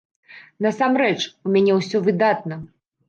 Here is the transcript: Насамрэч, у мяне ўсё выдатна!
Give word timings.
Насамрэч, 0.65 1.19
у 1.49 1.53
мяне 1.57 1.77
ўсё 1.77 1.97
выдатна! 2.09 2.59